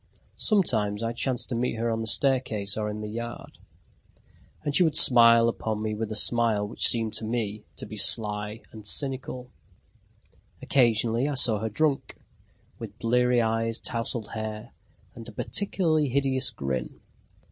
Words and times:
Sometimes 0.39 1.03
I 1.03 1.13
chanced 1.13 1.49
to 1.49 1.55
meet 1.55 1.75
her 1.75 1.91
on 1.91 2.01
the 2.01 2.07
staircase 2.07 2.75
or 2.75 2.89
in 2.89 3.01
the 3.01 3.07
yard, 3.07 3.59
and 4.63 4.73
she 4.75 4.83
would 4.83 4.97
smile 4.97 5.47
upon 5.47 5.83
me 5.83 5.93
with 5.93 6.11
a 6.11 6.15
smile 6.15 6.67
which 6.67 6.87
seemed 6.87 7.13
to 7.17 7.23
me 7.23 7.65
to 7.77 7.85
be 7.85 7.97
sly 7.97 8.63
and 8.71 8.87
cynical. 8.87 9.51
Occasionally, 10.59 11.29
I 11.29 11.35
saw 11.35 11.59
her 11.59 11.69
drunk, 11.69 12.17
with 12.79 12.97
bleary 12.97 13.43
eyes, 13.43 13.77
tousled 13.77 14.29
hair, 14.29 14.71
and 15.13 15.27
a 15.27 15.31
particularly 15.31 16.09
hideous 16.09 16.49
grin. 16.49 16.99